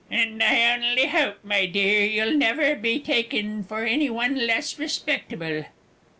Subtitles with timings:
[0.09, 5.65] And I only hope, my dear, you'll never be taken for any one less respectable.